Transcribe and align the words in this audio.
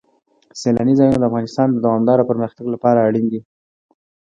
سیلانی 0.61 0.93
ځایونه 0.99 1.17
د 1.19 1.23
افغانستان 1.29 1.67
د 1.71 1.75
دوامداره 1.85 2.27
پرمختګ 2.29 2.65
لپاره 2.73 3.05
اړین 3.07 3.25
دي. 3.31 3.41